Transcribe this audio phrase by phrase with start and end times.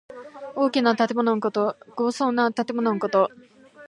[0.55, 1.77] 大きな建物のこと。
[1.95, 3.29] 豪壮な建物のこと。